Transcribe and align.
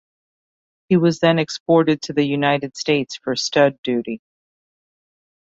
He 0.89 0.97
was 0.97 1.19
then 1.19 1.37
exported 1.37 2.01
to 2.01 2.13
the 2.13 2.23
United 2.25 2.75
States 2.75 3.17
for 3.23 3.35
stud 3.35 3.77
duty. 3.83 4.19